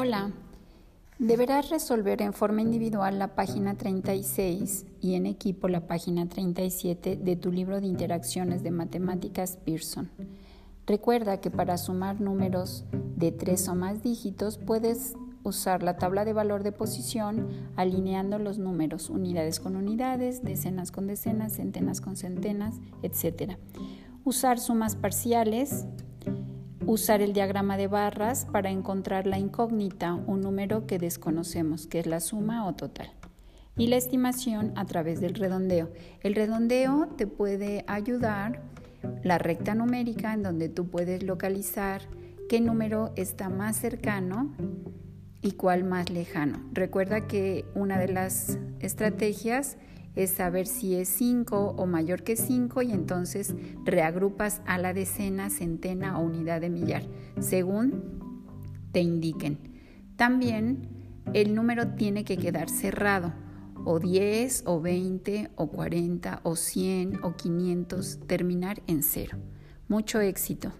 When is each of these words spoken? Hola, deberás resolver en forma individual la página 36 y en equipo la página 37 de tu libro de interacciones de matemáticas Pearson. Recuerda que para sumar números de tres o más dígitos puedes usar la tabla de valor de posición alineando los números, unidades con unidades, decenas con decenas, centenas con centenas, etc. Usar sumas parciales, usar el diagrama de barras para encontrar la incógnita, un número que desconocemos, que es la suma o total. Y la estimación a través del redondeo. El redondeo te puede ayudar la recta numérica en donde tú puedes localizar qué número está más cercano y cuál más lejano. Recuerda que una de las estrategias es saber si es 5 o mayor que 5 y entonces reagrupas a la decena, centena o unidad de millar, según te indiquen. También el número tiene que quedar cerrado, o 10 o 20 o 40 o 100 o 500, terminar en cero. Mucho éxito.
Hola, 0.00 0.30
deberás 1.18 1.70
resolver 1.70 2.22
en 2.22 2.32
forma 2.32 2.62
individual 2.62 3.18
la 3.18 3.34
página 3.34 3.74
36 3.74 4.86
y 5.00 5.16
en 5.16 5.26
equipo 5.26 5.66
la 5.66 5.88
página 5.88 6.28
37 6.28 7.16
de 7.16 7.34
tu 7.34 7.50
libro 7.50 7.80
de 7.80 7.88
interacciones 7.88 8.62
de 8.62 8.70
matemáticas 8.70 9.56
Pearson. 9.56 10.08
Recuerda 10.86 11.40
que 11.40 11.50
para 11.50 11.76
sumar 11.78 12.20
números 12.20 12.84
de 13.16 13.32
tres 13.32 13.66
o 13.66 13.74
más 13.74 14.00
dígitos 14.04 14.56
puedes 14.56 15.16
usar 15.42 15.82
la 15.82 15.96
tabla 15.96 16.24
de 16.24 16.32
valor 16.32 16.62
de 16.62 16.70
posición 16.70 17.48
alineando 17.74 18.38
los 18.38 18.56
números, 18.56 19.10
unidades 19.10 19.58
con 19.58 19.74
unidades, 19.74 20.44
decenas 20.44 20.92
con 20.92 21.08
decenas, 21.08 21.54
centenas 21.54 22.00
con 22.00 22.14
centenas, 22.14 22.76
etc. 23.02 23.54
Usar 24.22 24.60
sumas 24.60 24.94
parciales, 24.94 25.86
usar 26.88 27.20
el 27.20 27.34
diagrama 27.34 27.76
de 27.76 27.86
barras 27.86 28.46
para 28.46 28.70
encontrar 28.70 29.26
la 29.26 29.38
incógnita, 29.38 30.14
un 30.14 30.40
número 30.40 30.86
que 30.86 30.98
desconocemos, 30.98 31.86
que 31.86 31.98
es 31.98 32.06
la 32.06 32.18
suma 32.18 32.66
o 32.66 32.74
total. 32.74 33.10
Y 33.76 33.88
la 33.88 33.96
estimación 33.96 34.72
a 34.74 34.86
través 34.86 35.20
del 35.20 35.34
redondeo. 35.34 35.90
El 36.22 36.34
redondeo 36.34 37.08
te 37.18 37.26
puede 37.26 37.84
ayudar 37.86 38.62
la 39.22 39.36
recta 39.36 39.74
numérica 39.74 40.32
en 40.32 40.42
donde 40.42 40.70
tú 40.70 40.88
puedes 40.88 41.22
localizar 41.22 42.00
qué 42.48 42.62
número 42.62 43.12
está 43.16 43.50
más 43.50 43.76
cercano 43.76 44.56
y 45.42 45.52
cuál 45.52 45.84
más 45.84 46.08
lejano. 46.08 46.58
Recuerda 46.72 47.26
que 47.26 47.66
una 47.74 47.98
de 47.98 48.08
las 48.08 48.58
estrategias 48.80 49.76
es 50.18 50.30
saber 50.30 50.66
si 50.66 50.96
es 50.96 51.08
5 51.08 51.76
o 51.76 51.86
mayor 51.86 52.24
que 52.24 52.34
5 52.34 52.82
y 52.82 52.90
entonces 52.90 53.54
reagrupas 53.84 54.60
a 54.66 54.76
la 54.76 54.92
decena, 54.92 55.48
centena 55.48 56.18
o 56.18 56.24
unidad 56.24 56.60
de 56.60 56.70
millar, 56.70 57.04
según 57.38 58.18
te 58.90 59.00
indiquen. 59.00 59.58
También 60.16 60.88
el 61.34 61.54
número 61.54 61.94
tiene 61.94 62.24
que 62.24 62.36
quedar 62.36 62.68
cerrado, 62.68 63.32
o 63.84 64.00
10 64.00 64.64
o 64.66 64.80
20 64.80 65.50
o 65.54 65.68
40 65.68 66.40
o 66.42 66.56
100 66.56 67.20
o 67.22 67.36
500, 67.36 68.18
terminar 68.26 68.82
en 68.88 69.04
cero. 69.04 69.38
Mucho 69.86 70.20
éxito. 70.20 70.72